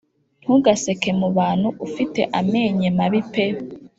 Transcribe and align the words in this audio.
Ntugaseke 0.41 1.09
mubantu 1.19 1.67
ufite 1.87 2.21
amenye 2.39 2.89
mabi 2.97 3.21
pe 3.31 3.45